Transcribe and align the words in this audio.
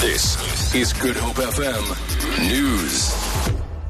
This 0.00 0.72
is 0.76 0.92
Good 0.92 1.16
Hope 1.16 1.38
FM 1.38 2.48
News. 2.48 3.12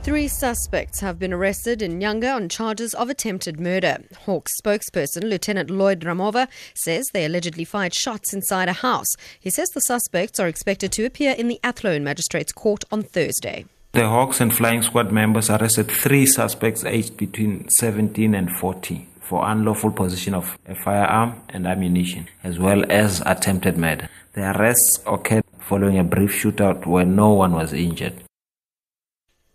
Three 0.02 0.26
suspects 0.26 1.00
have 1.00 1.18
been 1.18 1.34
arrested 1.34 1.82
in 1.82 2.00
Nyanga 2.00 2.34
on 2.34 2.48
charges 2.48 2.94
of 2.94 3.10
attempted 3.10 3.60
murder. 3.60 3.98
Hawks 4.24 4.58
spokesperson 4.58 5.24
Lieutenant 5.24 5.68
Lloyd 5.68 6.00
Ramovha 6.00 6.48
says 6.72 7.10
they 7.12 7.26
allegedly 7.26 7.64
fired 7.64 7.92
shots 7.92 8.32
inside 8.32 8.70
a 8.70 8.72
house. 8.72 9.14
He 9.38 9.50
says 9.50 9.68
the 9.68 9.82
suspects 9.82 10.40
are 10.40 10.48
expected 10.48 10.92
to 10.92 11.04
appear 11.04 11.32
in 11.32 11.48
the 11.48 11.60
Athlone 11.62 12.04
Magistrates 12.04 12.52
Court 12.52 12.84
on 12.90 13.02
Thursday. 13.02 13.66
The 13.92 14.08
Hawks 14.08 14.40
and 14.40 14.54
Flying 14.54 14.80
Squad 14.80 15.12
members 15.12 15.50
arrested 15.50 15.90
three 15.90 16.24
suspects 16.24 16.84
aged 16.84 17.18
between 17.18 17.68
17 17.68 18.34
and 18.34 18.50
40 18.50 19.06
for 19.20 19.46
unlawful 19.46 19.90
possession 19.90 20.32
of 20.32 20.56
a 20.66 20.74
firearm 20.74 21.42
and 21.50 21.66
ammunition, 21.66 22.28
as 22.42 22.58
well 22.58 22.90
as 22.90 23.22
attempted 23.26 23.76
murder. 23.76 24.08
The 24.32 24.56
arrests 24.56 25.00
occurred 25.06 25.44
following 25.60 25.98
a 25.98 26.04
brief 26.04 26.30
shootout 26.30 26.86
where 26.86 27.04
no 27.04 27.32
one 27.32 27.52
was 27.52 27.72
injured. 27.72 28.22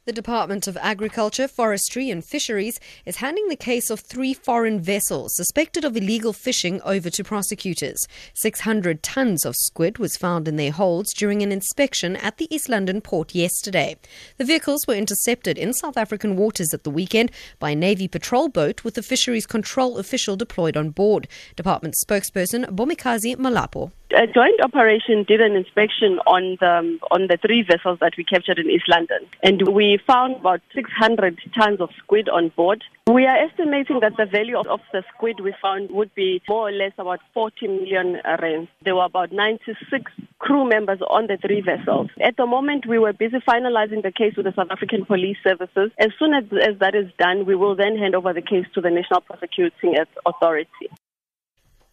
The 0.05 0.12
Department 0.12 0.68
of 0.68 0.76
Agriculture, 0.82 1.48
Forestry 1.48 2.09
and 2.09 2.26
Fisheries 2.26 2.78
is 3.05 3.16
handing 3.18 3.48
the 3.48 3.55
case 3.55 3.90
of 3.90 4.02
three 4.02 4.34
foreign 4.34 4.81
vessels 4.81 5.34
suspected 5.34 5.86
of 5.86 5.95
illegal 5.95 6.34
fishing 6.34 6.81
over 6.81 7.09
to 7.12 7.23
prosecutors. 7.23 8.05
600 8.34 9.02
tons 9.02 9.45
of 9.45 9.55
squid 9.55 10.00
was 10.00 10.18
found 10.18 10.50
in 10.50 10.58
their 10.58 10.73
holds 10.73 11.14
during 11.14 11.42
an 11.42 11.54
inspection 11.54 12.17
at 12.17 12.36
the 12.36 12.54
East 12.54 12.67
London 12.67 13.00
port 13.00 13.34
yesterday. 13.34 13.95
The 14.36 14.44
vehicles 14.44 14.86
were 14.86 14.95
intercepted 14.95 15.58
in 15.58 15.72
South 15.72 15.95
African 15.95 16.36
waters 16.36 16.73
at 16.73 16.84
the 16.84 16.92
weekend 16.92 17.31
by 17.58 17.70
a 17.70 17.76
Navy 17.76 18.09
patrol 18.09 18.50
boat 18.50 18.84
with 18.84 18.98
a 18.98 19.04
fisheries 19.04 19.48
control 19.48 19.98
official 19.98 20.36
deployed 20.36 20.76
on 20.76 20.90
board. 20.90 21.30
Department 21.56 21.95
spokesperson 22.06 22.66
Bomikazi 22.66 23.38
Molapo 23.38 23.94
a 24.13 24.27
joint 24.27 24.62
operation 24.62 25.23
did 25.23 25.41
an 25.41 25.55
inspection 25.55 26.20
on 26.27 26.58
the 26.59 26.99
on 27.12 27.27
the 27.27 27.38
three 27.38 27.63
vessels 27.63 27.99
that 27.99 28.13
we 28.17 28.23
captured 28.23 28.59
in 28.59 28.70
East 28.70 28.88
London, 28.88 29.20
and 29.41 29.67
we 29.67 30.00
found 30.05 30.38
about 30.38 30.61
600 30.73 31.39
tons 31.58 31.81
of 31.81 31.89
squid 31.97 32.30
on 32.30 32.50
board. 32.50 32.83
We 33.11 33.25
are 33.25 33.38
estimating 33.38 34.00
that 34.02 34.16
the 34.17 34.25
value 34.25 34.58
of, 34.58 34.80
the 34.94 35.03
squid 35.14 35.39
we 35.42 35.53
found 35.61 35.92
would 35.92 36.14
be 36.16 36.42
more 36.47 36.70
or 36.70 36.72
less 36.72 36.94
about 36.97 37.20
40 37.33 37.67
million 37.67 38.17
rand. 38.42 38.67
There 38.83 38.95
were 38.95 39.05
about 39.05 39.31
96 39.31 40.11
crew 40.39 40.67
members 40.67 41.00
on 41.09 41.27
the 41.27 41.38
three 41.38 41.61
vessels. 41.61 42.09
At 42.22 42.38
the 42.38 42.45
moment, 42.45 42.86
we 42.86 43.00
were 43.00 43.14
busy 43.14 43.38
finalizing 43.48 44.03
the 44.03 44.11
case 44.11 44.36
with 44.38 44.45
the 44.45 44.53
South 44.55 44.72
African 44.72 45.05
Police 45.05 45.38
Services. 45.44 45.92
As 46.00 46.09
soon 46.17 46.33
as, 46.33 46.45
as 46.53 46.80
that 46.80 46.95
is 46.95 47.11
done, 47.17 47.45
we 47.45 47.55
will 47.55 47.75
then 47.75 47.98
hand 47.98 48.16
over 48.16 48.31
the 48.33 48.42
case 48.42 48.66
to 48.75 48.81
the 48.81 48.89
National 48.89 49.22
Prosecuting 49.22 49.98
Authority. 50.25 50.89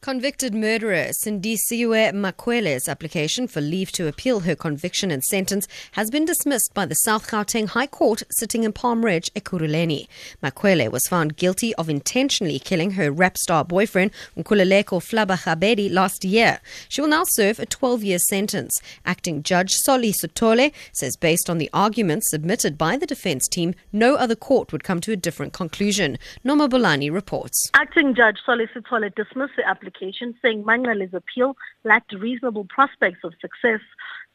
Convicted 0.03 0.55
murderer 0.55 1.09
Sindisiwe 1.13 2.11
Manqele's 2.15 2.89
application 2.89 3.47
for 3.47 3.61
leave 3.61 3.93
to 3.93 4.09
appeal 4.09 4.41
her 4.41 4.57
conviction 4.57 5.11
and 5.11 5.23
sentence 5.23 5.69
has 5.93 6.11
been 6.11 6.25
dismissed 6.25 6.73
by 6.73 6.87
the 6.87 6.95
South 6.95 7.31
Gauteng 7.31 7.69
High 7.69 7.87
Court 7.87 8.23
sitting 8.31 8.65
in 8.65 8.73
Palm 8.73 9.05
Ridge, 9.05 9.31
Ekurhuleni. 9.35 10.09
Manqele 10.43 10.91
was 10.91 11.07
found 11.07 11.37
guilty 11.37 11.75
of 11.75 11.91
intentionally 11.91 12.59
killing 12.59 12.93
her 12.93 13.13
rap 13.13 13.37
star 13.37 13.63
boyfriend, 13.63 14.11
Nkululeko 14.39 15.03
Flabba 15.03 15.37
Habedi, 15.37 15.93
last 15.93 16.25
year. 16.25 16.61
She 16.89 17.03
will 17.03 17.09
now 17.09 17.25
serve 17.25 17.59
a 17.59 17.67
12-year 17.67 18.21
sentence. 18.21 18.81
Acting 19.05 19.43
Judge 19.43 19.75
Solly 19.75 20.15
Sithole 20.15 20.73
says 20.95 21.15
based 21.15 21.51
on 21.51 21.59
the 21.59 21.69
arguments 21.75 22.31
submitted 22.31 22.79
by 22.79 22.97
the 22.97 23.05
defense 23.05 23.47
team, 23.47 23.75
no 23.93 24.15
other 24.15 24.35
court 24.35 24.73
would 24.73 24.83
come 24.83 25.03
to 25.03 25.13
a 25.13 25.17
different 25.17 25.53
conclusion. 25.53 26.17
Noma 26.43 26.71
Bolani 26.71 27.13
reports. 27.13 27.71
Acting 27.75 28.15
Judge 28.15 28.39
Solly 28.47 28.65
Sithole 28.75 29.15
dismissed 29.15 29.57
the 29.59 29.69
application 29.69 29.90
application 29.91 30.35
saying 30.43 30.63
Manqele's 30.65 31.15
appeal 31.15 31.57
lacked 31.85 32.13
reasonable 32.13 32.65
prospects 32.65 33.21
of 33.25 33.33
success. 33.41 33.81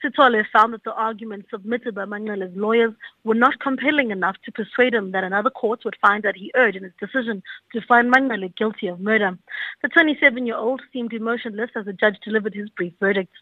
Sithole 0.03 0.43
found 0.51 0.73
that 0.73 0.83
the 0.83 0.93
arguments 0.93 1.49
submitted 1.49 1.95
by 1.95 2.05
Manqele's 2.05 2.55
lawyers 2.55 2.93
were 3.23 3.35
not 3.35 3.59
compelling 3.59 4.11
enough 4.11 4.35
to 4.43 4.51
persuade 4.51 4.93
him 4.93 5.11
that 5.11 5.23
another 5.23 5.49
court 5.49 5.85
would 5.85 5.95
find 6.01 6.23
that 6.23 6.35
he 6.35 6.51
erred 6.55 6.75
in 6.75 6.83
his 6.83 6.91
decision 6.99 7.41
to 7.73 7.81
find 7.81 8.13
Manqele 8.13 8.55
guilty 8.55 8.87
of 8.87 8.99
murder. 8.99 9.37
The 9.81 9.89
27-year-old 9.89 10.81
seemed 10.91 11.13
emotionless 11.13 11.71
as 11.75 11.85
the 11.85 11.93
judge 11.93 12.17
delivered 12.23 12.53
his 12.53 12.69
brief 12.69 12.93
verdict. 12.99 13.33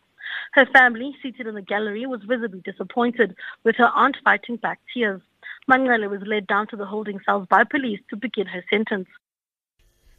Her 0.53 0.65
family, 0.67 1.15
seated 1.21 1.47
in 1.47 1.55
the 1.55 1.61
gallery, 1.61 2.05
was 2.05 2.21
visibly 2.23 2.61
disappointed, 2.61 3.35
with 3.63 3.75
her 3.77 3.91
aunt 3.93 4.17
fighting 4.23 4.57
back 4.57 4.79
tears. 4.93 5.21
Manqele 5.69 6.09
was 6.09 6.21
led 6.25 6.47
down 6.47 6.67
to 6.67 6.75
the 6.75 6.85
holding 6.85 7.19
cells 7.25 7.47
by 7.49 7.63
police 7.63 7.99
to 8.09 8.15
begin 8.15 8.47
her 8.47 8.63
sentence. 8.69 9.07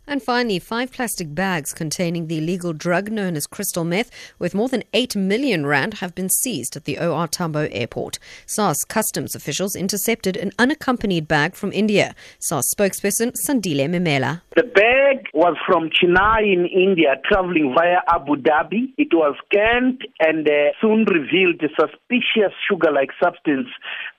And 0.06 0.22
finally, 0.22 0.58
five 0.58 0.92
plastic 0.92 1.34
bags 1.34 1.72
containing 1.72 2.26
the 2.26 2.38
illegal 2.38 2.74
drug 2.74 3.10
known 3.10 3.36
as 3.36 3.46
crystal 3.46 3.84
meth 3.84 4.10
with 4.38 4.54
more 4.54 4.68
than 4.68 4.84
8 4.92 5.16
million 5.16 5.64
rand 5.64 5.94
have 5.94 6.14
been 6.14 6.28
seized 6.28 6.76
at 6.76 6.84
the 6.84 6.98
OR 6.98 7.26
Tambo 7.26 7.68
airport. 7.70 8.18
SARS 8.44 8.84
customs 8.84 9.34
officials 9.34 9.74
intercepted 9.74 10.36
an 10.36 10.52
unaccompanied 10.58 11.26
bag 11.26 11.54
from 11.54 11.72
India. 11.72 12.14
SARS 12.38 12.70
spokesperson 12.74 13.32
Sandile 13.46 13.88
Memela. 13.88 14.42
The 14.56 14.64
bag 14.64 15.26
was 15.32 15.56
from 15.66 15.88
Chennai 15.88 16.52
in 16.52 16.66
India 16.66 17.16
traveling 17.24 17.74
via 17.74 18.00
Abu 18.08 18.36
Dhabi. 18.36 18.92
It 18.98 19.14
was 19.14 19.34
scanned 19.46 20.02
and 20.20 20.46
uh, 20.46 20.72
soon 20.80 21.06
revealed 21.06 21.62
a 21.62 21.68
suspicious 21.80 22.52
sugar-like 22.68 23.10
substance 23.22 23.68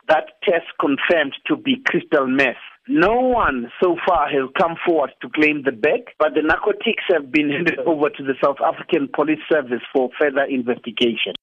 that 0.07 0.25
tests 0.43 0.69
confirmed 0.79 1.33
to 1.47 1.55
be 1.55 1.81
crystal 1.85 2.27
meth. 2.27 2.55
No 2.87 3.19
one 3.19 3.71
so 3.81 3.95
far 4.07 4.29
has 4.29 4.49
come 4.59 4.75
forward 4.85 5.11
to 5.21 5.29
claim 5.29 5.63
the 5.65 5.71
bag, 5.71 6.01
but 6.19 6.35
the 6.35 6.43
narcotics 6.43 7.03
have 7.11 7.31
been 7.31 7.49
handed 7.55 7.79
over 7.79 8.09
to 8.09 8.23
the 8.23 8.35
South 8.43 8.57
African 8.63 9.09
Police 9.13 9.39
Service 9.51 9.81
for 9.91 10.09
further 10.19 10.43
investigation. 10.43 11.33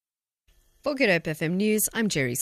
For 0.83 0.95
Good 0.95 1.11
Hope 1.11 1.25
FM 1.25 1.53
News, 1.53 1.89
I'm 1.95 2.09
Jerry 2.09 2.35